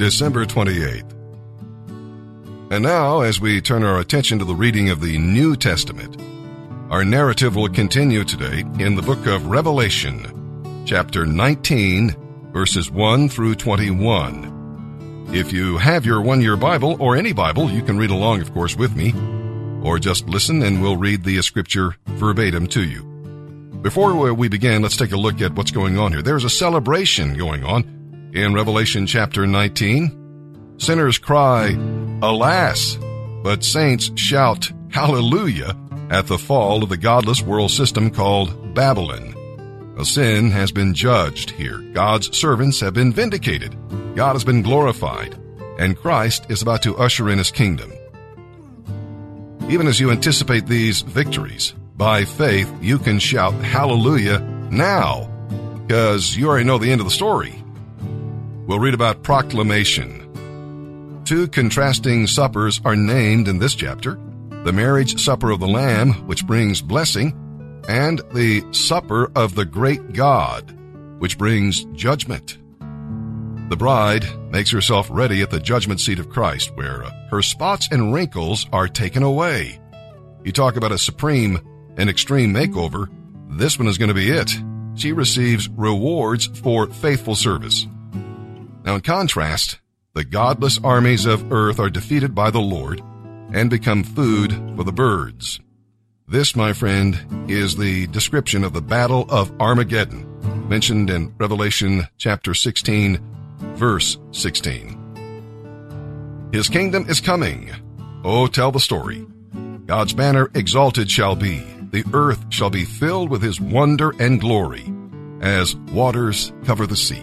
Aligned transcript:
December 0.00 0.46
28th. 0.46 1.12
And 2.72 2.82
now, 2.82 3.20
as 3.20 3.38
we 3.38 3.60
turn 3.60 3.84
our 3.84 3.98
attention 3.98 4.38
to 4.38 4.46
the 4.46 4.54
reading 4.54 4.88
of 4.88 5.02
the 5.02 5.18
New 5.18 5.56
Testament, 5.56 6.16
our 6.88 7.04
narrative 7.04 7.54
will 7.54 7.68
continue 7.68 8.24
today 8.24 8.60
in 8.82 8.94
the 8.96 9.02
book 9.02 9.26
of 9.26 9.48
Revelation, 9.48 10.86
chapter 10.86 11.26
19, 11.26 12.16
verses 12.50 12.90
1 12.90 13.28
through 13.28 13.56
21. 13.56 15.28
If 15.34 15.52
you 15.52 15.76
have 15.76 16.06
your 16.06 16.22
one 16.22 16.40
year 16.40 16.56
Bible 16.56 16.96
or 16.98 17.14
any 17.14 17.34
Bible, 17.34 17.70
you 17.70 17.82
can 17.82 17.98
read 17.98 18.10
along, 18.10 18.40
of 18.40 18.54
course, 18.54 18.74
with 18.74 18.96
me, 18.96 19.12
or 19.82 19.98
just 19.98 20.26
listen 20.30 20.62
and 20.62 20.80
we'll 20.80 20.96
read 20.96 21.24
the 21.24 21.42
scripture 21.42 21.94
verbatim 22.06 22.68
to 22.68 22.84
you. 22.84 23.02
Before 23.82 24.32
we 24.32 24.48
begin, 24.48 24.80
let's 24.80 24.96
take 24.96 25.12
a 25.12 25.18
look 25.18 25.42
at 25.42 25.54
what's 25.56 25.70
going 25.70 25.98
on 25.98 26.12
here. 26.12 26.22
There's 26.22 26.44
a 26.44 26.50
celebration 26.50 27.36
going 27.36 27.64
on 27.64 27.99
in 28.32 28.54
Revelation 28.54 29.06
chapter 29.06 29.46
19. 29.46 30.74
Sinners 30.78 31.18
cry, 31.18 31.76
Alas! 32.22 32.96
But 33.42 33.64
saints 33.64 34.10
shout, 34.16 34.70
Hallelujah! 34.90 35.76
at 36.10 36.26
the 36.26 36.38
fall 36.38 36.82
of 36.82 36.88
the 36.88 36.96
godless 36.96 37.40
world 37.40 37.70
system 37.70 38.10
called 38.10 38.74
Babylon. 38.74 39.34
A 39.96 40.04
sin 40.04 40.50
has 40.50 40.72
been 40.72 40.92
judged 40.92 41.50
here. 41.50 41.78
God's 41.78 42.36
servants 42.36 42.80
have 42.80 42.94
been 42.94 43.12
vindicated. 43.12 43.76
God 44.16 44.32
has 44.32 44.44
been 44.44 44.62
glorified. 44.62 45.38
And 45.78 45.96
Christ 45.96 46.46
is 46.50 46.62
about 46.62 46.82
to 46.82 46.96
usher 46.96 47.30
in 47.30 47.38
his 47.38 47.50
kingdom. 47.50 47.92
Even 49.68 49.86
as 49.86 50.00
you 50.00 50.10
anticipate 50.10 50.66
these 50.66 51.02
victories, 51.02 51.74
by 51.96 52.24
faith, 52.24 52.72
you 52.80 52.98
can 52.98 53.18
shout 53.18 53.54
hallelujah 53.54 54.40
now, 54.70 55.26
because 55.86 56.36
you 56.36 56.48
already 56.48 56.64
know 56.64 56.78
the 56.78 56.90
end 56.90 57.00
of 57.00 57.06
the 57.06 57.10
story. 57.12 57.59
We'll 58.70 58.78
read 58.78 58.94
about 58.94 59.24
proclamation. 59.24 61.24
Two 61.24 61.48
contrasting 61.48 62.28
suppers 62.28 62.80
are 62.84 62.94
named 62.94 63.48
in 63.48 63.58
this 63.58 63.74
chapter 63.74 64.16
the 64.62 64.72
marriage 64.72 65.20
supper 65.20 65.50
of 65.50 65.58
the 65.58 65.66
Lamb, 65.66 66.12
which 66.28 66.46
brings 66.46 66.80
blessing, 66.80 67.34
and 67.88 68.22
the 68.32 68.64
supper 68.70 69.32
of 69.34 69.56
the 69.56 69.64
great 69.64 70.12
God, 70.12 70.70
which 71.18 71.36
brings 71.36 71.82
judgment. 71.96 72.58
The 73.70 73.76
bride 73.76 74.24
makes 74.52 74.70
herself 74.70 75.08
ready 75.10 75.42
at 75.42 75.50
the 75.50 75.58
judgment 75.58 75.98
seat 75.98 76.20
of 76.20 76.30
Christ, 76.30 76.70
where 76.76 77.02
her 77.28 77.42
spots 77.42 77.88
and 77.90 78.14
wrinkles 78.14 78.68
are 78.72 78.86
taken 78.86 79.24
away. 79.24 79.80
You 80.44 80.52
talk 80.52 80.76
about 80.76 80.92
a 80.92 80.98
supreme 80.98 81.58
and 81.96 82.08
extreme 82.08 82.54
makeover, 82.54 83.08
this 83.48 83.80
one 83.80 83.88
is 83.88 83.98
going 83.98 84.10
to 84.10 84.14
be 84.14 84.30
it. 84.30 84.52
She 84.94 85.10
receives 85.10 85.68
rewards 85.70 86.46
for 86.60 86.86
faithful 86.86 87.34
service. 87.34 87.88
Now, 88.84 88.94
in 88.94 89.00
contrast, 89.00 89.78
the 90.14 90.24
godless 90.24 90.78
armies 90.82 91.26
of 91.26 91.52
earth 91.52 91.78
are 91.78 91.90
defeated 91.90 92.34
by 92.34 92.50
the 92.50 92.60
Lord 92.60 93.02
and 93.52 93.70
become 93.70 94.04
food 94.04 94.52
for 94.76 94.84
the 94.84 94.92
birds. 94.92 95.60
This, 96.26 96.54
my 96.54 96.72
friend, 96.72 97.46
is 97.48 97.76
the 97.76 98.06
description 98.08 98.64
of 98.64 98.72
the 98.72 98.80
Battle 98.82 99.26
of 99.28 99.52
Armageddon, 99.60 100.68
mentioned 100.68 101.10
in 101.10 101.34
Revelation 101.38 102.06
chapter 102.18 102.54
16, 102.54 103.18
verse 103.74 104.16
16. 104.32 104.96
His 106.52 106.68
kingdom 106.68 107.06
is 107.08 107.20
coming. 107.20 107.70
Oh, 108.24 108.46
tell 108.46 108.70
the 108.70 108.80
story. 108.80 109.26
God's 109.86 110.12
banner 110.12 110.50
exalted 110.54 111.10
shall 111.10 111.34
be 111.34 111.64
the 111.90 112.04
earth 112.12 112.44
shall 112.50 112.70
be 112.70 112.84
filled 112.84 113.30
with 113.30 113.42
his 113.42 113.60
wonder 113.60 114.12
and 114.20 114.40
glory, 114.40 114.92
as 115.40 115.74
waters 115.92 116.52
cover 116.64 116.86
the 116.86 116.96
sea. 116.96 117.22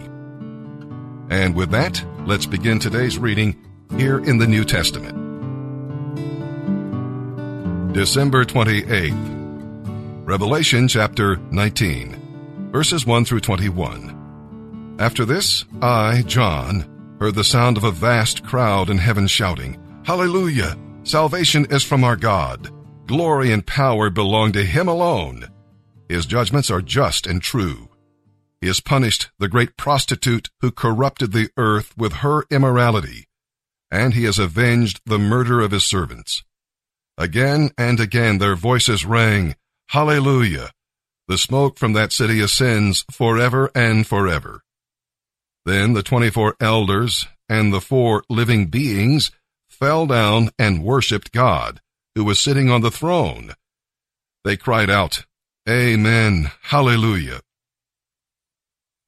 And 1.30 1.54
with 1.54 1.70
that, 1.70 2.02
let's 2.26 2.46
begin 2.46 2.78
today's 2.78 3.18
reading 3.18 3.56
here 3.96 4.18
in 4.18 4.38
the 4.38 4.46
New 4.46 4.64
Testament. 4.64 5.14
December 7.92 8.44
28th, 8.44 10.26
Revelation 10.26 10.88
chapter 10.88 11.36
19, 11.36 12.70
verses 12.72 13.06
1 13.06 13.24
through 13.24 13.40
21. 13.40 14.96
After 14.98 15.24
this, 15.24 15.64
I, 15.80 16.22
John, 16.26 17.16
heard 17.20 17.34
the 17.34 17.44
sound 17.44 17.76
of 17.76 17.84
a 17.84 17.90
vast 17.90 18.44
crowd 18.44 18.90
in 18.90 18.98
heaven 18.98 19.26
shouting, 19.26 19.80
Hallelujah! 20.04 20.76
Salvation 21.02 21.66
is 21.70 21.82
from 21.82 22.04
our 22.04 22.16
God 22.16 22.70
Glory 23.08 23.52
and 23.52 23.66
power 23.66 24.10
belong 24.10 24.52
to 24.52 24.62
him 24.62 24.86
alone. 24.86 25.48
His 26.10 26.26
judgments 26.26 26.70
are 26.70 26.82
just 26.82 27.26
and 27.26 27.40
true. 27.40 27.87
He 28.60 28.66
has 28.66 28.80
punished 28.80 29.30
the 29.38 29.48
great 29.48 29.76
prostitute 29.76 30.50
who 30.60 30.70
corrupted 30.70 31.32
the 31.32 31.50
earth 31.56 31.96
with 31.96 32.14
her 32.14 32.44
immorality, 32.50 33.28
and 33.90 34.14
he 34.14 34.24
has 34.24 34.38
avenged 34.38 35.00
the 35.06 35.18
murder 35.18 35.60
of 35.60 35.70
his 35.70 35.84
servants. 35.84 36.42
Again 37.16 37.70
and 37.78 38.00
again 38.00 38.38
their 38.38 38.56
voices 38.56 39.04
rang, 39.04 39.54
Hallelujah! 39.90 40.70
The 41.28 41.38
smoke 41.38 41.78
from 41.78 41.92
that 41.92 42.12
city 42.12 42.40
ascends 42.40 43.04
forever 43.10 43.70
and 43.74 44.06
forever. 44.06 44.62
Then 45.64 45.92
the 45.92 46.02
twenty-four 46.02 46.56
elders 46.60 47.26
and 47.48 47.72
the 47.72 47.80
four 47.80 48.24
living 48.28 48.66
beings 48.66 49.30
fell 49.68 50.06
down 50.06 50.50
and 50.58 50.82
worshipped 50.82 51.32
God 51.32 51.80
who 52.14 52.24
was 52.24 52.40
sitting 52.40 52.70
on 52.70 52.80
the 52.80 52.90
throne. 52.90 53.52
They 54.44 54.56
cried 54.56 54.90
out, 54.90 55.24
Amen, 55.68 56.50
Hallelujah. 56.62 57.40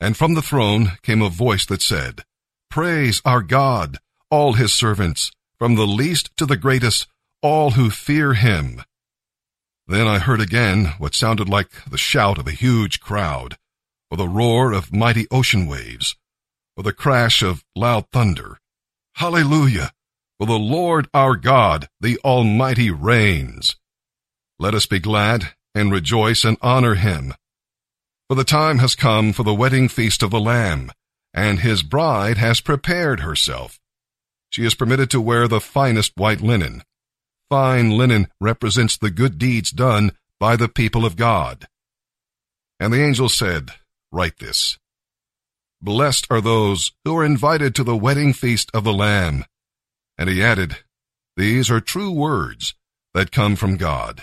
And 0.00 0.16
from 0.16 0.34
the 0.34 0.42
throne 0.42 0.92
came 1.02 1.20
a 1.20 1.28
voice 1.28 1.66
that 1.66 1.82
said, 1.82 2.24
Praise 2.70 3.20
our 3.24 3.42
God, 3.42 3.98
all 4.30 4.54
his 4.54 4.74
servants, 4.74 5.30
from 5.58 5.74
the 5.74 5.86
least 5.86 6.30
to 6.38 6.46
the 6.46 6.56
greatest, 6.56 7.06
all 7.42 7.72
who 7.72 7.90
fear 7.90 8.34
him. 8.34 8.82
Then 9.86 10.06
I 10.06 10.18
heard 10.18 10.40
again 10.40 10.94
what 10.98 11.14
sounded 11.14 11.48
like 11.48 11.70
the 11.84 11.98
shout 11.98 12.38
of 12.38 12.46
a 12.46 12.52
huge 12.52 13.00
crowd, 13.00 13.56
or 14.10 14.16
the 14.16 14.28
roar 14.28 14.72
of 14.72 14.92
mighty 14.92 15.26
ocean 15.30 15.66
waves, 15.66 16.16
or 16.76 16.82
the 16.82 16.92
crash 16.92 17.42
of 17.42 17.64
loud 17.74 18.06
thunder. 18.10 18.58
Hallelujah! 19.16 19.92
For 20.38 20.46
the 20.46 20.58
Lord 20.58 21.08
our 21.12 21.36
God, 21.36 21.88
the 22.00 22.18
Almighty 22.24 22.90
reigns. 22.90 23.76
Let 24.58 24.74
us 24.74 24.86
be 24.86 24.98
glad 24.98 25.54
and 25.74 25.92
rejoice 25.92 26.44
and 26.44 26.56
honor 26.62 26.94
him. 26.94 27.34
For 28.30 28.36
the 28.36 28.44
time 28.44 28.78
has 28.78 28.94
come 28.94 29.32
for 29.32 29.42
the 29.42 29.52
wedding 29.52 29.88
feast 29.88 30.22
of 30.22 30.30
the 30.30 30.38
Lamb, 30.38 30.92
and 31.34 31.58
his 31.58 31.82
bride 31.82 32.38
has 32.38 32.60
prepared 32.60 33.18
herself. 33.18 33.80
She 34.50 34.64
is 34.64 34.76
permitted 34.76 35.10
to 35.10 35.20
wear 35.20 35.48
the 35.48 35.60
finest 35.60 36.12
white 36.14 36.40
linen. 36.40 36.84
Fine 37.48 37.90
linen 37.90 38.28
represents 38.40 38.96
the 38.96 39.10
good 39.10 39.36
deeds 39.36 39.72
done 39.72 40.12
by 40.38 40.54
the 40.54 40.68
people 40.68 41.04
of 41.04 41.16
God. 41.16 41.66
And 42.78 42.92
the 42.92 43.02
angel 43.02 43.28
said, 43.28 43.72
Write 44.12 44.38
this. 44.38 44.78
Blessed 45.82 46.28
are 46.30 46.40
those 46.40 46.92
who 47.04 47.16
are 47.16 47.24
invited 47.24 47.74
to 47.74 47.82
the 47.82 47.96
wedding 47.96 48.32
feast 48.32 48.70
of 48.72 48.84
the 48.84 48.92
Lamb. 48.92 49.44
And 50.16 50.30
he 50.30 50.40
added, 50.40 50.76
These 51.36 51.68
are 51.68 51.80
true 51.80 52.12
words 52.12 52.76
that 53.12 53.32
come 53.32 53.56
from 53.56 53.76
God. 53.76 54.22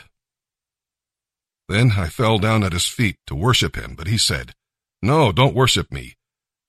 Then 1.67 1.94
I 1.97 2.07
fell 2.07 2.39
down 2.39 2.63
at 2.63 2.73
his 2.73 2.88
feet 2.88 3.17
to 3.28 3.35
worship 3.35 3.75
him, 3.75 3.95
but 3.95 4.07
he 4.07 4.17
said, 4.17 4.53
No, 5.01 5.31
don't 5.31 5.55
worship 5.55 5.91
me, 5.91 6.16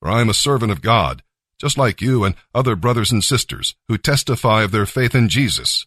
for 0.00 0.08
I 0.08 0.20
am 0.20 0.28
a 0.28 0.34
servant 0.34 0.72
of 0.72 0.82
God, 0.82 1.22
just 1.60 1.78
like 1.78 2.00
you 2.00 2.24
and 2.24 2.34
other 2.54 2.76
brothers 2.76 3.12
and 3.12 3.22
sisters 3.22 3.74
who 3.88 3.98
testify 3.98 4.62
of 4.62 4.70
their 4.70 4.86
faith 4.86 5.14
in 5.14 5.28
Jesus. 5.28 5.86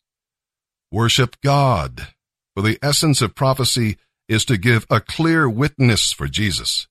Worship 0.91 1.35
God, 1.41 2.07
for 2.53 2.61
the 2.61 2.79
essence 2.81 3.21
of 3.21 3.35
prophecy 3.35 3.97
is 4.27 4.45
to 4.45 4.57
give 4.57 4.85
a 4.89 5.01
clear 5.01 5.49
witness 5.49 6.11
for 6.11 6.27
Jesus. 6.27 6.87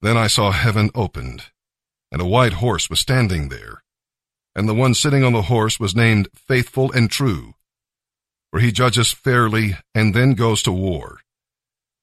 Then 0.00 0.16
I 0.16 0.26
saw 0.26 0.50
heaven 0.50 0.90
opened, 0.94 1.44
and 2.10 2.20
a 2.20 2.26
white 2.26 2.54
horse 2.54 2.90
was 2.90 3.00
standing 3.00 3.48
there 3.48 3.82
and 4.54 4.68
the 4.68 4.74
one 4.74 4.94
sitting 4.94 5.24
on 5.24 5.32
the 5.32 5.42
horse 5.42 5.80
was 5.80 5.96
named 5.96 6.28
Faithful 6.34 6.92
and 6.92 7.10
True, 7.10 7.54
for 8.52 8.60
he 8.60 8.70
judges 8.70 9.10
fairly 9.10 9.76
and 9.94 10.14
then 10.14 10.34
goes 10.34 10.62
to 10.62 10.70
war. 10.70 11.20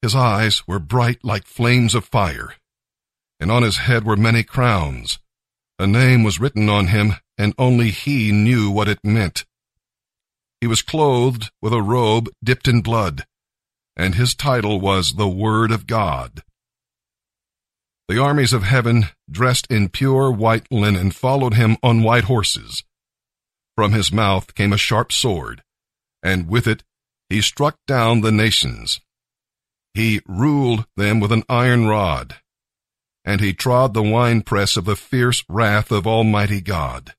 His 0.02 0.16
eyes 0.16 0.68
were 0.68 0.80
bright 0.80 1.20
like 1.24 1.46
flames 1.46 1.94
of 1.94 2.06
fire, 2.06 2.56
and 3.40 3.52
on 3.52 3.62
his 3.64 3.78
head 3.78 4.04
were 4.04 4.18
many 4.18 4.44
crowns. 4.44 5.20
A 5.78 5.86
name 5.86 6.24
was 6.24 6.40
written 6.40 6.68
on 6.68 6.88
him, 6.88 7.14
and 7.38 7.54
only 7.58 7.92
he 7.92 8.32
knew 8.32 8.72
what 8.72 8.90
it 8.90 9.00
meant. 9.04 9.46
He 10.60 10.68
was 10.68 10.82
clothed 10.82 11.52
with 11.62 11.72
a 11.72 11.82
robe 11.82 12.30
dipped 12.44 12.68
in 12.68 12.82
blood, 12.82 13.26
and 13.96 14.16
his 14.16 14.34
title 14.34 14.80
was 14.80 15.14
the 15.14 15.30
Word 15.30 15.72
of 15.72 15.86
God. 15.86 16.42
The 18.08 18.20
armies 18.20 18.54
of 18.54 18.64
heaven, 18.64 19.06
dressed 19.30 19.68
in 19.70 19.90
pure 19.90 20.32
white 20.32 20.66
linen, 20.72 21.12
followed 21.12 21.54
him 21.54 21.78
on 21.84 22.02
white 22.02 22.24
horses. 22.24 22.84
From 23.76 23.92
his 23.94 24.12
mouth 24.12 24.56
came 24.56 24.74
a 24.74 24.78
sharp 24.78 25.12
sword, 25.12 25.62
and 26.24 26.48
with 26.50 26.68
it 26.68 26.84
he 27.30 27.42
struck 27.42 27.78
down 27.88 28.22
the 28.22 28.32
nations. 28.32 29.00
He 29.94 30.22
ruled 30.28 30.86
them 30.96 31.20
with 31.20 31.32
an 31.32 31.44
iron 31.50 31.88
rod. 31.88 32.36
and 33.26 33.42
he 33.42 33.54
trod 33.54 33.94
the 33.94 34.02
winepress 34.02 34.78
of 34.78 34.86
the 34.86 34.96
fierce 34.96 35.44
wrath 35.48 35.92
of 35.92 36.08
Almighty 36.08 36.62
God. 36.62 37.14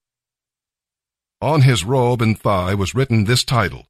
On 1.40 1.62
his 1.62 1.84
robe 1.84 2.20
and 2.20 2.38
thigh 2.38 2.74
was 2.74 2.94
written 2.94 3.24
this 3.24 3.44
title, 3.44 3.86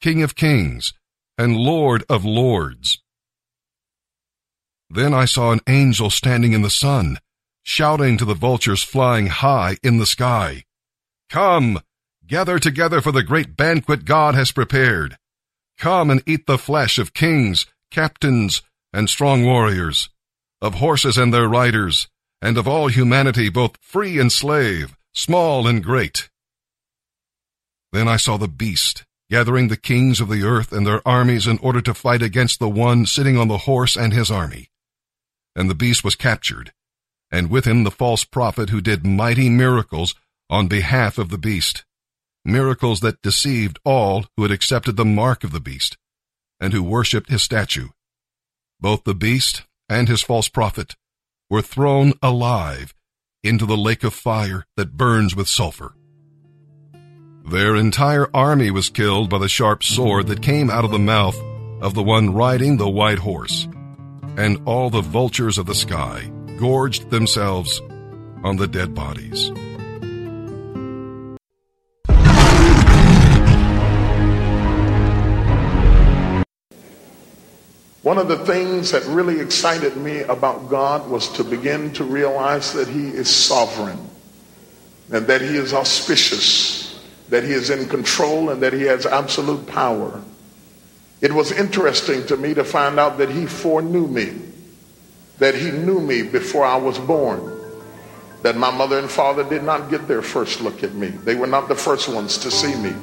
King 0.00 0.22
of 0.22 0.36
Kings 0.36 0.92
and 1.36 1.56
Lord 1.56 2.04
of 2.08 2.24
Lords. 2.24 3.00
Then 4.88 5.12
I 5.12 5.24
saw 5.24 5.50
an 5.52 5.60
angel 5.66 6.10
standing 6.10 6.52
in 6.52 6.62
the 6.62 6.70
sun, 6.70 7.18
shouting 7.64 8.16
to 8.18 8.24
the 8.24 8.34
vultures 8.34 8.84
flying 8.84 9.26
high 9.26 9.78
in 9.82 9.98
the 9.98 10.06
sky, 10.06 10.64
Come, 11.28 11.80
gather 12.26 12.58
together 12.58 13.00
for 13.00 13.12
the 13.12 13.22
great 13.22 13.56
banquet 13.56 14.04
God 14.04 14.34
has 14.34 14.52
prepared. 14.52 15.16
Come 15.78 16.10
and 16.10 16.22
eat 16.26 16.46
the 16.46 16.58
flesh 16.58 16.98
of 16.98 17.14
kings, 17.14 17.66
captains, 17.90 18.62
and 18.92 19.08
strong 19.08 19.44
warriors, 19.44 20.08
of 20.60 20.74
horses 20.74 21.18
and 21.18 21.32
their 21.32 21.48
riders, 21.48 22.08
and 22.42 22.58
of 22.58 22.66
all 22.66 22.88
humanity, 22.88 23.48
both 23.48 23.76
free 23.80 24.18
and 24.18 24.32
slave, 24.32 24.96
small 25.14 25.66
and 25.66 25.82
great. 25.82 26.28
Then 27.92 28.08
I 28.08 28.16
saw 28.16 28.36
the 28.36 28.48
beast, 28.48 29.04
gathering 29.30 29.68
the 29.68 29.76
kings 29.76 30.20
of 30.20 30.28
the 30.28 30.42
earth 30.42 30.72
and 30.72 30.86
their 30.86 31.06
armies 31.06 31.46
in 31.46 31.58
order 31.58 31.80
to 31.80 31.94
fight 31.94 32.22
against 32.22 32.58
the 32.58 32.68
one 32.68 33.06
sitting 33.06 33.36
on 33.38 33.48
the 33.48 33.58
horse 33.58 33.96
and 33.96 34.12
his 34.12 34.30
army. 34.30 34.70
And 35.54 35.70
the 35.70 35.74
beast 35.74 36.04
was 36.04 36.14
captured, 36.14 36.72
and 37.30 37.50
with 37.50 37.64
him 37.64 37.84
the 37.84 37.90
false 37.90 38.24
prophet 38.24 38.70
who 38.70 38.80
did 38.80 39.06
mighty 39.06 39.48
miracles 39.48 40.14
on 40.50 40.68
behalf 40.68 41.16
of 41.16 41.30
the 41.30 41.38
beast, 41.38 41.85
miracles 42.46 43.00
that 43.00 43.20
deceived 43.22 43.78
all 43.84 44.24
who 44.36 44.42
had 44.44 44.52
accepted 44.52 44.96
the 44.96 45.04
mark 45.04 45.44
of 45.44 45.52
the 45.52 45.60
beast, 45.60 45.98
and 46.60 46.72
who 46.72 46.82
worshipped 46.82 47.28
his 47.28 47.42
statue. 47.42 47.88
Both 48.80 49.04
the 49.04 49.14
beast 49.14 49.64
and 49.88 50.08
his 50.08 50.22
false 50.22 50.48
prophet 50.48 50.94
were 51.50 51.62
thrown 51.62 52.12
alive 52.22 52.94
into 53.42 53.66
the 53.66 53.76
lake 53.76 54.04
of 54.04 54.14
fire 54.14 54.64
that 54.76 54.96
burns 54.96 55.34
with 55.34 55.48
sulfur. 55.48 55.94
Their 57.44 57.76
entire 57.76 58.28
army 58.34 58.70
was 58.70 58.90
killed 58.90 59.30
by 59.30 59.38
the 59.38 59.48
sharp 59.48 59.84
sword 59.84 60.26
that 60.26 60.42
came 60.42 60.68
out 60.68 60.84
of 60.84 60.90
the 60.90 60.98
mouth 60.98 61.40
of 61.80 61.94
the 61.94 62.02
one 62.02 62.34
riding 62.34 62.76
the 62.76 62.88
white 62.88 63.18
horse, 63.18 63.68
and 64.36 64.60
all 64.66 64.90
the 64.90 65.00
vultures 65.00 65.58
of 65.58 65.66
the 65.66 65.74
sky 65.74 66.30
gorged 66.58 67.10
themselves 67.10 67.80
on 68.42 68.56
the 68.56 68.66
dead 68.66 68.94
bodies. 68.94 69.52
One 78.06 78.18
of 78.18 78.28
the 78.28 78.38
things 78.38 78.92
that 78.92 79.04
really 79.06 79.40
excited 79.40 79.96
me 79.96 80.20
about 80.20 80.68
God 80.70 81.10
was 81.10 81.28
to 81.30 81.42
begin 81.42 81.92
to 81.94 82.04
realize 82.04 82.72
that 82.74 82.86
He 82.86 83.08
is 83.08 83.28
sovereign 83.28 83.98
and 85.10 85.26
that 85.26 85.40
He 85.40 85.56
is 85.56 85.74
auspicious, 85.74 87.00
that 87.30 87.42
He 87.42 87.50
is 87.50 87.68
in 87.68 87.88
control, 87.88 88.50
and 88.50 88.62
that 88.62 88.72
He 88.72 88.82
has 88.82 89.06
absolute 89.06 89.66
power. 89.66 90.22
It 91.20 91.32
was 91.32 91.50
interesting 91.50 92.24
to 92.26 92.36
me 92.36 92.54
to 92.54 92.62
find 92.62 93.00
out 93.00 93.18
that 93.18 93.28
He 93.28 93.44
foreknew 93.44 94.06
me, 94.06 94.40
that 95.38 95.56
He 95.56 95.72
knew 95.72 95.98
me 95.98 96.22
before 96.22 96.64
I 96.64 96.76
was 96.76 97.00
born, 97.00 97.60
that 98.42 98.56
my 98.56 98.70
mother 98.70 99.00
and 99.00 99.10
father 99.10 99.42
did 99.42 99.64
not 99.64 99.90
get 99.90 100.06
their 100.06 100.22
first 100.22 100.60
look 100.60 100.84
at 100.84 100.94
me. 100.94 101.08
They 101.08 101.34
were 101.34 101.48
not 101.48 101.66
the 101.66 101.74
first 101.74 102.08
ones 102.08 102.38
to 102.38 102.52
see 102.52 102.76
me 102.76 102.94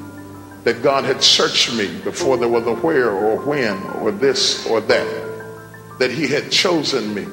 that 0.64 0.82
God 0.82 1.04
had 1.04 1.22
searched 1.22 1.74
me 1.74 1.88
before 2.00 2.38
there 2.38 2.48
was 2.48 2.66
a 2.66 2.74
where 2.74 3.10
or 3.10 3.36
when 3.36 3.82
or 4.00 4.10
this 4.10 4.66
or 4.66 4.80
that, 4.80 5.98
that 5.98 6.10
he 6.10 6.26
had 6.26 6.50
chosen 6.50 7.14
me, 7.14 7.26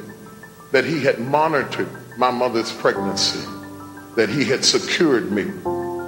that 0.71 0.83
he 0.83 0.99
had 0.99 1.19
monitored 1.19 1.89
my 2.17 2.29
mother's 2.29 2.71
pregnancy, 2.73 3.39
that 4.15 4.29
he 4.29 4.43
had 4.43 4.65
secured 4.65 5.31
me, 5.31 5.43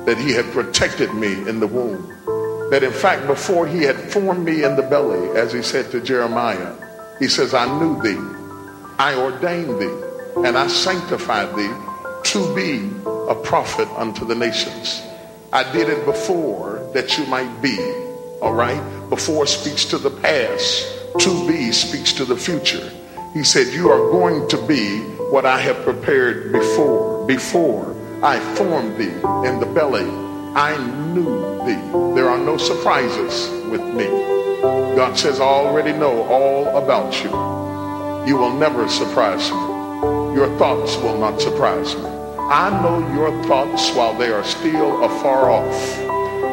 that 0.05 0.17
he 0.17 0.33
had 0.33 0.45
protected 0.51 1.13
me 1.13 1.31
in 1.47 1.61
the 1.61 1.67
womb, 1.67 2.05
that 2.69 2.83
in 2.83 2.91
fact 2.91 3.25
before 3.25 3.65
he 3.65 3.83
had 3.83 3.95
formed 3.95 4.45
me 4.45 4.63
in 4.63 4.75
the 4.75 4.83
belly, 4.83 5.29
as 5.37 5.53
he 5.53 5.61
said 5.61 5.89
to 5.91 6.01
Jeremiah, 6.01 6.75
he 7.19 7.29
says, 7.29 7.53
I 7.53 7.65
knew 7.79 8.01
thee, 8.01 8.19
I 8.99 9.15
ordained 9.15 9.79
thee, 9.79 10.45
and 10.45 10.57
I 10.57 10.67
sanctified 10.67 11.55
thee 11.55 11.71
to 12.31 12.55
be 12.55 12.91
a 13.29 13.35
prophet 13.35 13.87
unto 13.95 14.25
the 14.25 14.35
nations. 14.35 15.01
I 15.53 15.71
did 15.71 15.87
it 15.87 16.03
before 16.05 16.82
that 16.93 17.17
you 17.17 17.25
might 17.25 17.61
be. 17.61 17.77
All 18.41 18.53
right? 18.53 18.81
Before 19.09 19.45
speaks 19.45 19.85
to 19.85 19.97
the 19.97 20.09
past, 20.09 20.87
to 21.19 21.47
be 21.47 21.71
speaks 21.71 22.13
to 22.13 22.25
the 22.25 22.35
future. 22.35 22.89
He 23.33 23.43
said, 23.43 23.73
You 23.73 23.89
are 23.89 24.11
going 24.11 24.47
to 24.49 24.57
be 24.67 24.99
what 25.31 25.45
I 25.45 25.59
have 25.59 25.77
prepared 25.83 26.51
before. 26.51 27.25
Before 27.25 27.95
I 28.23 28.39
formed 28.55 28.97
thee 28.97 29.13
in 29.47 29.59
the 29.59 29.69
belly, 29.73 30.05
I 30.55 30.77
knew 31.13 31.57
thee. 31.65 32.15
There 32.15 32.29
are 32.29 32.37
no 32.37 32.57
surprises 32.57 33.49
with 33.69 33.81
me. 33.81 34.05
God 34.95 35.17
says, 35.17 35.39
I 35.39 35.43
already 35.43 35.91
know 35.91 36.23
all 36.23 36.77
about 36.77 37.23
you. 37.23 37.29
You 38.27 38.37
will 38.37 38.53
never 38.53 38.87
surprise 38.87 39.51
me. 39.51 39.57
Your 40.35 40.55
thoughts 40.57 40.95
will 40.97 41.17
not 41.17 41.41
surprise 41.41 41.95
me. 41.95 42.05
I 42.05 42.69
know 42.81 42.99
your 43.15 43.43
thoughts 43.45 43.91
while 43.95 44.13
they 44.13 44.31
are 44.31 44.43
still 44.43 45.03
afar 45.03 45.49
off. 45.49 45.97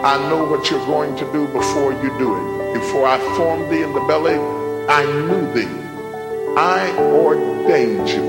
I 0.03 0.17
know 0.31 0.45
what 0.45 0.71
you're 0.71 0.87
going 0.87 1.15
to 1.17 1.33
do 1.33 1.47
before 1.49 1.93
you 1.93 2.09
do 2.19 2.35
it. 2.35 2.75
Before 2.75 3.07
I 3.07 3.19
formed 3.37 3.71
thee 3.71 3.83
in 3.83 3.93
the 3.93 4.01
belly, 4.01 4.37
I 4.89 5.05
knew 5.27 5.53
thee. 5.53 5.69
I 6.57 6.91
ordained 6.99 8.09
you. 8.09 8.25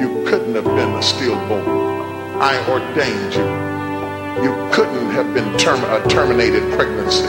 You 0.00 0.24
couldn't 0.26 0.54
have 0.54 0.64
been 0.64 0.94
a 0.94 1.02
stillborn. 1.02 1.68
I 2.40 2.54
ordained 2.68 3.34
you. 3.34 3.46
You 4.42 4.70
couldn't 4.72 5.10
have 5.10 5.32
been 5.34 5.56
term- 5.58 5.84
a 5.84 6.06
terminated 6.08 6.62
pregnancy. 6.72 7.28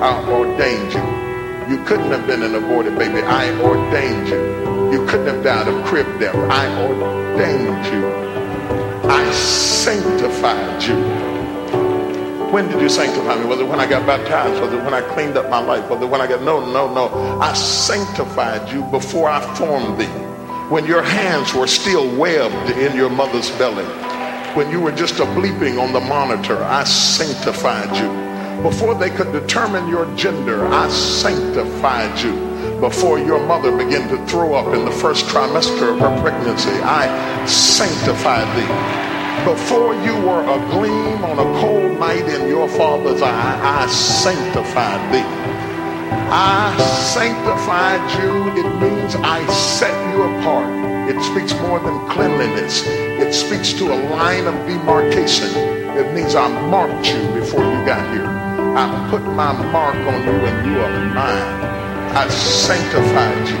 I 0.00 0.24
ordained 0.30 0.92
you. 0.92 1.76
You 1.76 1.84
couldn't 1.84 2.10
have 2.10 2.26
been 2.26 2.42
an 2.42 2.54
aborted 2.54 2.96
baby. 2.98 3.20
I 3.20 3.50
ordained 3.60 4.28
you. 4.28 4.92
You 4.92 5.06
couldn't 5.06 5.26
have 5.26 5.42
died 5.42 5.68
of 5.68 5.84
crib 5.86 6.06
death. 6.20 6.36
I 6.36 6.64
ordained 6.86 7.86
you. 7.92 8.06
I 9.10 9.30
sanctified 9.32 10.82
you. 10.82 11.37
When 12.52 12.66
did 12.68 12.80
you 12.80 12.88
sanctify 12.88 13.38
me? 13.38 13.44
Was 13.44 13.60
it 13.60 13.68
when 13.68 13.78
I 13.78 13.86
got 13.86 14.06
baptized? 14.06 14.60
Was 14.62 14.72
it 14.72 14.82
when 14.82 14.94
I 14.94 15.02
cleaned 15.02 15.36
up 15.36 15.50
my 15.50 15.58
life? 15.58 15.90
Was 15.90 16.00
it 16.00 16.06
when 16.06 16.22
I 16.22 16.26
got, 16.26 16.42
no, 16.42 16.64
no, 16.64 16.92
no. 16.92 17.08
I 17.40 17.52
sanctified 17.52 18.72
you 18.72 18.82
before 18.84 19.28
I 19.28 19.40
formed 19.54 20.00
thee. 20.00 20.06
When 20.70 20.86
your 20.86 21.02
hands 21.02 21.52
were 21.52 21.66
still 21.66 22.16
webbed 22.16 22.70
in 22.78 22.96
your 22.96 23.10
mother's 23.10 23.50
belly. 23.58 23.84
When 24.54 24.70
you 24.70 24.80
were 24.80 24.92
just 24.92 25.20
a 25.20 25.24
bleeping 25.24 25.78
on 25.78 25.92
the 25.92 26.00
monitor, 26.00 26.56
I 26.56 26.84
sanctified 26.84 27.94
you. 27.98 28.62
Before 28.62 28.94
they 28.94 29.10
could 29.10 29.30
determine 29.30 29.86
your 29.86 30.06
gender, 30.16 30.66
I 30.68 30.88
sanctified 30.88 32.18
you 32.20 32.48
before 32.80 33.18
your 33.18 33.44
mother 33.44 33.76
began 33.76 34.08
to 34.08 34.24
throw 34.26 34.54
up 34.54 34.72
in 34.72 34.84
the 34.84 34.92
first 34.92 35.26
trimester 35.26 35.92
of 35.92 35.98
her 35.98 36.20
pregnancy, 36.20 36.70
I 36.70 37.44
sanctified 37.44 38.46
thee. 38.56 39.07
Before 39.44 39.94
you 39.94 40.14
were 40.16 40.42
a 40.42 40.58
gleam 40.70 41.24
on 41.24 41.38
a 41.38 41.60
cold 41.60 41.98
night 41.98 42.28
in 42.28 42.48
your 42.48 42.68
father's 42.68 43.22
eye, 43.22 43.82
I 43.82 43.86
sanctified 43.86 45.12
thee. 45.12 45.24
I 46.30 46.76
sanctified 47.12 48.02
you. 48.20 48.48
It 48.62 48.80
means 48.80 49.14
I 49.16 49.46
set 49.46 49.94
you 50.12 50.22
apart. 50.24 50.68
It 51.08 51.22
speaks 51.22 51.54
more 51.62 51.80
than 51.80 52.06
cleanliness. 52.10 52.84
It 52.86 53.32
speaks 53.32 53.72
to 53.74 53.92
a 53.92 53.98
line 54.10 54.46
of 54.46 54.54
demarcation. 54.66 55.48
It 55.96 56.12
means 56.14 56.34
I 56.34 56.48
marked 56.68 57.08
you 57.08 57.22
before 57.32 57.64
you 57.64 57.84
got 57.86 58.12
here. 58.12 58.26
I 58.26 59.08
put 59.10 59.22
my 59.22 59.52
mark 59.72 59.96
on 59.96 60.22
you 60.24 60.30
and 60.30 60.70
you 60.70 60.80
are 60.80 61.14
mine. 61.14 61.68
I 62.14 62.28
sanctified 62.28 63.48
you. 63.48 63.58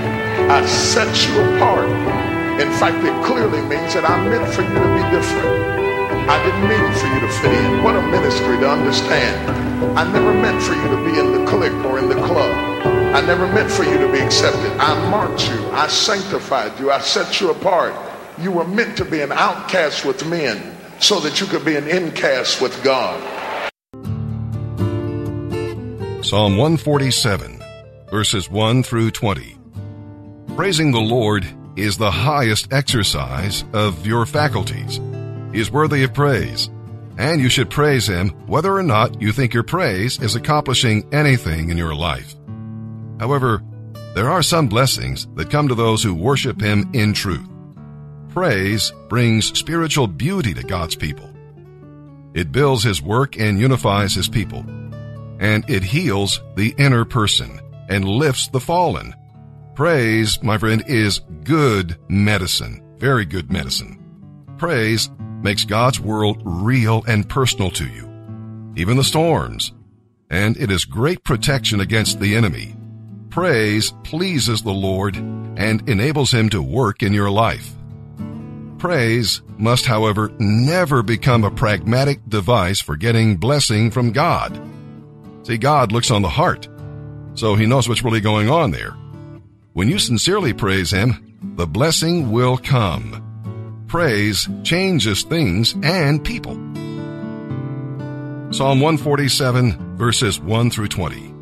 I 0.50 0.64
set 0.66 1.28
you 1.28 1.56
apart. 1.56 2.17
In 2.58 2.72
fact, 2.72 3.04
it 3.04 3.24
clearly 3.24 3.62
means 3.62 3.94
that 3.94 4.04
I 4.04 4.18
meant 4.28 4.52
for 4.52 4.62
you 4.62 4.74
to 4.74 4.90
be 4.94 5.04
different. 5.14 5.78
I 6.28 6.42
didn't 6.44 6.68
mean 6.68 6.92
for 6.98 7.06
you 7.06 7.20
to 7.20 7.28
fit 7.40 7.52
in. 7.54 7.84
What 7.84 7.94
a 7.94 8.02
ministry 8.02 8.58
to 8.58 8.68
understand. 8.68 9.96
I 9.98 10.10
never 10.12 10.32
meant 10.32 10.62
for 10.62 10.74
you 10.74 10.88
to 10.88 10.96
be 11.04 11.18
in 11.18 11.32
the 11.32 11.50
clique 11.50 11.72
or 11.86 11.98
in 11.98 12.08
the 12.08 12.16
club. 12.16 12.50
I 13.14 13.20
never 13.20 13.46
meant 13.46 13.70
for 13.70 13.84
you 13.84 13.96
to 13.98 14.12
be 14.12 14.18
accepted. 14.18 14.72
I 14.78 15.10
marked 15.10 15.48
you. 15.48 15.70
I 15.70 15.86
sanctified 15.88 16.78
you. 16.78 16.90
I 16.90 17.00
set 17.00 17.40
you 17.40 17.50
apart. 17.50 17.94
You 18.38 18.52
were 18.52 18.66
meant 18.66 18.96
to 18.98 19.04
be 19.04 19.20
an 19.20 19.32
outcast 19.32 20.04
with 20.04 20.26
men 20.26 20.76
so 21.00 21.20
that 21.20 21.40
you 21.40 21.46
could 21.46 21.64
be 21.64 21.76
an 21.76 21.88
incast 21.88 22.60
with 22.60 22.82
God. 22.84 23.22
Psalm 26.24 26.56
147 26.56 27.58
verses 28.10 28.50
1 28.50 28.82
through 28.82 29.10
20. 29.10 29.56
Praising 30.56 30.92
the 30.92 31.00
Lord 31.00 31.46
is 31.80 31.96
the 31.96 32.10
highest 32.10 32.72
exercise 32.72 33.64
of 33.72 34.06
your 34.06 34.26
faculties. 34.26 35.00
He 35.52 35.60
is 35.60 35.70
worthy 35.70 36.02
of 36.04 36.14
praise, 36.14 36.68
and 37.16 37.40
you 37.40 37.48
should 37.48 37.70
praise 37.70 38.08
Him 38.08 38.30
whether 38.46 38.74
or 38.74 38.82
not 38.82 39.20
you 39.20 39.32
think 39.32 39.54
your 39.54 39.62
praise 39.62 40.20
is 40.20 40.34
accomplishing 40.34 41.08
anything 41.12 41.70
in 41.70 41.76
your 41.76 41.94
life. 41.94 42.34
However, 43.20 43.62
there 44.14 44.30
are 44.30 44.42
some 44.42 44.68
blessings 44.68 45.26
that 45.34 45.50
come 45.50 45.68
to 45.68 45.74
those 45.74 46.02
who 46.02 46.14
worship 46.14 46.60
Him 46.60 46.90
in 46.92 47.12
truth. 47.12 47.48
Praise 48.28 48.92
brings 49.08 49.58
spiritual 49.58 50.06
beauty 50.06 50.54
to 50.54 50.62
God's 50.62 50.94
people. 50.94 51.28
It 52.34 52.52
builds 52.52 52.84
his 52.84 53.02
work 53.02 53.38
and 53.38 53.58
unifies 53.58 54.14
his 54.14 54.28
people. 54.28 54.64
And 55.40 55.68
it 55.68 55.82
heals 55.82 56.40
the 56.54 56.74
inner 56.78 57.04
person 57.04 57.60
and 57.88 58.04
lifts 58.04 58.48
the 58.48 58.60
fallen. 58.60 59.14
Praise, 59.78 60.42
my 60.42 60.58
friend, 60.58 60.82
is 60.88 61.20
good 61.44 61.96
medicine. 62.08 62.82
Very 62.98 63.24
good 63.24 63.52
medicine. 63.52 63.96
Praise 64.58 65.08
makes 65.40 65.64
God's 65.64 66.00
world 66.00 66.42
real 66.44 67.04
and 67.06 67.28
personal 67.28 67.70
to 67.70 67.86
you. 67.86 68.72
Even 68.74 68.96
the 68.96 69.04
storms. 69.04 69.72
And 70.30 70.56
it 70.56 70.72
is 70.72 70.84
great 70.84 71.22
protection 71.22 71.78
against 71.78 72.18
the 72.18 72.34
enemy. 72.34 72.74
Praise 73.30 73.92
pleases 74.02 74.62
the 74.62 74.72
Lord 74.72 75.14
and 75.14 75.88
enables 75.88 76.34
him 76.34 76.48
to 76.48 76.60
work 76.60 77.04
in 77.04 77.12
your 77.12 77.30
life. 77.30 77.70
Praise 78.78 79.42
must, 79.58 79.86
however, 79.86 80.32
never 80.40 81.04
become 81.04 81.44
a 81.44 81.52
pragmatic 81.52 82.18
device 82.28 82.80
for 82.80 82.96
getting 82.96 83.36
blessing 83.36 83.92
from 83.92 84.10
God. 84.10 84.60
See, 85.44 85.56
God 85.56 85.92
looks 85.92 86.10
on 86.10 86.22
the 86.22 86.28
heart, 86.28 86.66
so 87.34 87.54
he 87.54 87.66
knows 87.66 87.88
what's 87.88 88.02
really 88.02 88.20
going 88.20 88.50
on 88.50 88.72
there. 88.72 88.97
When 89.72 89.88
you 89.88 89.98
sincerely 89.98 90.52
praise 90.52 90.90
him, 90.90 91.38
the 91.56 91.66
blessing 91.66 92.30
will 92.30 92.56
come. 92.56 93.84
Praise 93.86 94.48
changes 94.64 95.22
things 95.22 95.74
and 95.82 96.24
people. 96.24 96.54
Psalm 98.50 98.80
147 98.80 99.96
verses 99.96 100.40
1 100.40 100.70
through 100.70 100.88
20. 100.88 101.34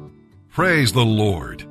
Praise 0.50 0.92
the 0.92 1.04
Lord. 1.04 1.66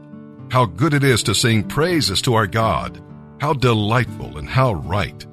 How 0.50 0.66
good 0.66 0.94
it 0.94 1.04
is 1.04 1.24
to 1.24 1.36
sing 1.36 1.64
praises 1.64 2.22
to 2.22 2.36
our 2.36 2.48
God. 2.48 3.02
How 3.42 3.54
delightful 3.54 4.38
and 4.38 4.48
how 4.48 4.74
right. 4.74 5.26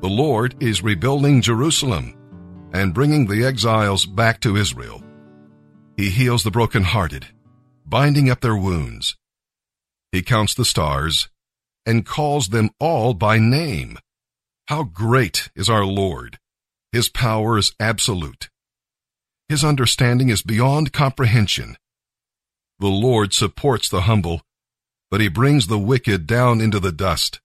The 0.00 0.08
Lord 0.08 0.56
is 0.62 0.82
rebuilding 0.82 1.42
Jerusalem 1.42 2.16
and 2.72 2.92
bringing 2.92 3.26
the 3.26 3.44
exiles 3.44 4.04
back 4.04 4.40
to 4.40 4.56
Israel. 4.56 5.02
He 5.96 6.10
heals 6.10 6.42
the 6.42 6.50
brokenhearted, 6.50 7.26
binding 7.86 8.30
up 8.30 8.40
their 8.40 8.56
wounds. 8.56 9.16
He 10.14 10.22
counts 10.22 10.54
the 10.54 10.64
stars 10.64 11.28
and 11.84 12.06
calls 12.06 12.48
them 12.48 12.70
all 12.78 13.14
by 13.14 13.38
name. 13.38 13.98
How 14.68 14.84
great 14.84 15.50
is 15.56 15.68
our 15.68 15.84
Lord! 15.84 16.38
His 16.92 17.08
power 17.08 17.58
is 17.58 17.74
absolute. 17.80 18.48
His 19.48 19.64
understanding 19.64 20.28
is 20.28 20.40
beyond 20.40 20.92
comprehension. 20.92 21.76
The 22.78 22.86
Lord 22.86 23.32
supports 23.32 23.88
the 23.88 24.02
humble, 24.02 24.42
but 25.10 25.20
he 25.20 25.26
brings 25.26 25.66
the 25.66 25.80
wicked 25.80 26.28
down 26.28 26.60
into 26.60 26.78
the 26.78 26.92
dust. 26.92 27.40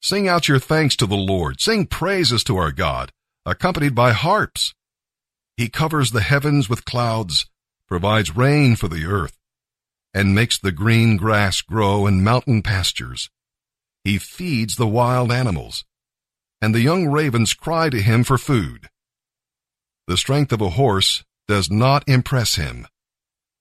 Sing 0.00 0.26
out 0.26 0.48
your 0.48 0.58
thanks 0.58 0.96
to 0.96 1.06
the 1.06 1.14
Lord. 1.14 1.60
Sing 1.60 1.84
praises 1.84 2.42
to 2.44 2.56
our 2.56 2.72
God, 2.72 3.12
accompanied 3.44 3.94
by 3.94 4.12
harps. 4.12 4.72
He 5.58 5.68
covers 5.68 6.12
the 6.12 6.22
heavens 6.22 6.70
with 6.70 6.86
clouds, 6.86 7.50
provides 7.86 8.34
rain 8.34 8.76
for 8.76 8.88
the 8.88 9.04
earth, 9.04 9.36
and 10.14 10.34
makes 10.34 10.58
the 10.58 10.72
green 10.72 11.16
grass 11.16 11.60
grow 11.60 12.06
in 12.06 12.24
mountain 12.24 12.62
pastures. 12.62 13.30
He 14.04 14.18
feeds 14.18 14.76
the 14.76 14.86
wild 14.86 15.30
animals, 15.30 15.84
and 16.60 16.74
the 16.74 16.80
young 16.80 17.06
ravens 17.06 17.54
cry 17.54 17.88
to 17.90 18.02
him 18.02 18.24
for 18.24 18.38
food. 18.38 18.88
The 20.06 20.16
strength 20.16 20.52
of 20.52 20.60
a 20.60 20.70
horse 20.70 21.24
does 21.48 21.70
not 21.70 22.08
impress 22.08 22.56
him. 22.56 22.86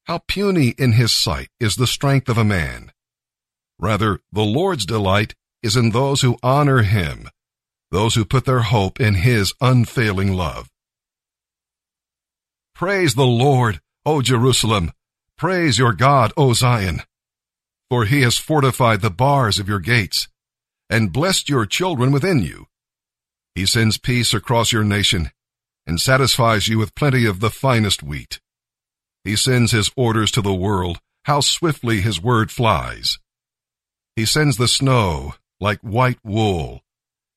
How 0.05 0.20
puny 0.27 0.70
in 0.77 0.93
his 0.93 1.12
sight 1.13 1.50
is 1.60 1.75
the 1.75 1.88
strength 1.88 2.27
of 2.27 2.38
a 2.38 2.43
man. 2.43 2.91
Rather, 3.79 4.20
the 4.31 4.43
Lord's 4.43 4.86
delight 4.86 5.36
is 5.63 5.75
in 5.75 5.91
those 5.91 6.22
who 6.22 6.38
honor 6.41 6.81
him, 6.81 7.29
those 7.91 8.15
who 8.15 8.25
put 8.25 8.46
their 8.46 8.62
hope 8.62 9.00
in 9.00 9.15
his 9.15 9.53
unfailing 9.62 10.34
love. 10.34 10.70
Praise 12.74 13.13
the 13.13 13.25
Lord, 13.25 13.79
O 14.05 14.22
Jerusalem. 14.22 14.91
Praise 15.41 15.79
your 15.79 15.93
God, 15.93 16.31
O 16.38 16.53
Zion. 16.53 17.01
For 17.89 18.05
he 18.05 18.21
has 18.21 18.38
fortified 18.38 19.01
the 19.01 19.10
bars 19.10 19.57
of 19.57 19.67
your 19.67 19.79
gates 19.79 20.27
and 20.88 21.12
blessed 21.12 21.50
your 21.50 21.65
children 21.65 22.12
within 22.12 22.43
you. 22.43 22.67
He 23.55 23.65
sends 23.65 23.98
peace 23.98 24.36
across 24.36 24.71
your 24.71 24.83
nation 24.83 25.31
and 25.88 26.00
satisfies 26.00 26.67
you 26.67 26.77
with 26.77 26.93
plenty 26.93 27.25
of 27.25 27.39
the 27.39 27.50
finest 27.50 28.03
wheat. 28.03 28.39
He 29.24 29.36
sends 29.36 29.71
his 29.71 29.89
orders 29.95 30.29
to 30.33 30.43
the 30.43 30.53
world. 30.53 31.00
How 31.25 31.39
swiftly 31.39 32.01
his 32.01 32.21
word 32.21 32.51
flies. 32.51 33.17
He 34.15 34.27
sends 34.27 34.57
the 34.57 34.67
snow 34.67 35.33
like 35.60 35.79
white 35.79 36.19
wool. 36.24 36.81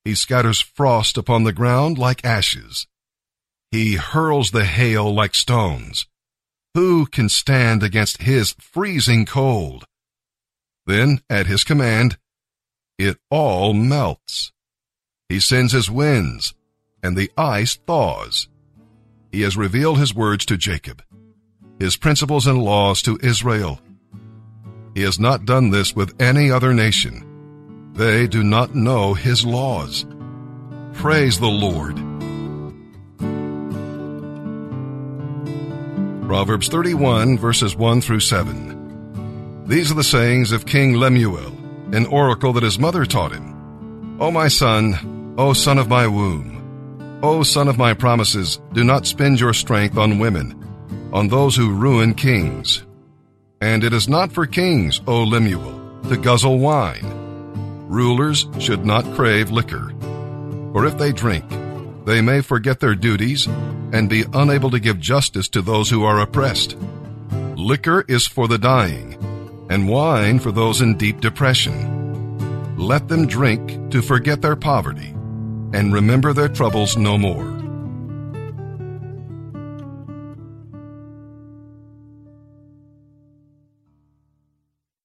He 0.05 0.15
scatters 0.15 0.61
frost 0.61 1.17
upon 1.17 1.45
the 1.45 1.55
ground 1.55 1.97
like 1.97 2.23
ashes. 2.23 2.87
He 3.71 3.95
hurls 3.95 4.51
the 4.51 4.67
hail 4.67 5.11
like 5.15 5.35
stones. 5.35 6.07
Who 6.75 7.07
can 7.07 7.29
stand 7.29 7.85
against 7.85 8.23
his 8.23 8.55
freezing 8.61 9.27
cold? 9.27 9.85
Then, 10.87 11.21
at 11.31 11.47
his 11.47 11.63
command, 11.63 12.19
it 12.99 13.17
all 13.31 13.73
melts. 13.73 14.53
He 15.29 15.39
sends 15.39 15.73
his 15.73 15.91
winds, 15.91 16.53
and 17.03 17.17
the 17.17 17.31
ice 17.37 17.77
thaws. 17.77 18.49
He 19.31 19.43
has 19.43 19.57
revealed 19.57 19.99
his 19.99 20.15
words 20.15 20.45
to 20.47 20.57
Jacob, 20.57 21.03
his 21.79 21.97
principles 21.97 22.47
and 22.47 22.63
laws 22.63 23.03
to 23.03 23.19
Israel. 23.23 23.81
He 24.95 25.03
has 25.03 25.19
not 25.19 25.45
done 25.45 25.71
this 25.71 25.95
with 25.95 26.21
any 26.21 26.51
other 26.51 26.75
nation. 26.75 27.93
They 27.95 28.27
do 28.27 28.43
not 28.43 28.75
know 28.75 29.15
his 29.15 29.47
laws. 29.47 30.07
Praise 30.93 31.39
the 31.39 31.47
Lord. 31.47 32.14
Proverbs 36.35 36.67
31 36.67 37.39
verses 37.39 37.77
1 37.77 38.01
through 38.01 38.19
7. 38.19 39.67
These 39.69 39.93
are 39.93 39.95
the 39.95 40.03
sayings 40.03 40.51
of 40.51 40.67
King 40.67 40.95
Lemuel, 40.95 41.57
an 41.93 42.07
oracle 42.07 42.53
that 42.55 42.65
his 42.65 42.77
mother 42.77 43.07
taught 43.07 43.31
him. 43.31 44.19
O 44.21 44.33
my 44.33 44.49
son, 44.49 45.37
O 45.39 45.53
son 45.53 45.79
of 45.79 45.89
my 45.89 46.09
womb, 46.09 47.21
O 47.23 47.45
son 47.45 47.69
of 47.69 47.79
my 47.79 47.95
promises, 47.95 48.61
do 48.73 48.83
not 48.83 49.07
spend 49.07 49.39
your 49.39 49.55
strength 49.55 49.97
on 49.97 50.19
women, 50.19 50.61
on 51.13 51.29
those 51.29 51.55
who 51.55 51.73
ruin 51.73 52.15
kings. 52.15 52.83
And 53.61 53.85
it 53.85 53.93
is 53.93 54.09
not 54.09 54.33
for 54.33 54.45
kings, 54.45 55.03
O 55.07 55.23
Lemuel, 55.23 56.01
to 56.09 56.17
guzzle 56.17 56.59
wine 56.59 57.07
Rulers 57.87 58.49
should 58.59 58.85
not 58.85 59.05
crave 59.15 59.53
liquor, 59.53 59.93
for 60.73 60.85
if 60.85 60.99
they 60.99 61.13
drink, 61.13 61.45
they 62.07 62.21
may 62.21 62.41
forget 62.41 62.81
their 62.81 62.97
duties 62.97 63.47
and 63.95 64.09
be 64.09 64.25
unable 64.35 64.71
to 64.73 64.81
give 64.81 64.99
justice 64.99 65.49
to 65.49 65.63
those 65.63 65.89
who 65.89 66.05
are 66.05 66.21
oppressed. 66.21 66.77
Liquor 67.57 68.05
is 68.09 68.27
for 68.27 68.49
the 68.49 68.59
dying, 68.59 69.15
and 69.71 69.89
wine 69.89 70.41
for 70.41 70.51
those 70.51 70.81
in 70.81 70.99
deep 70.99 71.21
depression. 71.21 72.77
Let 72.77 73.07
them 73.07 73.29
drink 73.29 73.93
to 73.93 74.03
forget 74.03 74.43
their 74.43 74.57
poverty 74.57 75.15
and 75.73 75.93
remember 75.93 76.33
their 76.33 76.49
troubles 76.49 76.97
no 76.97 77.17
more. 77.17 77.54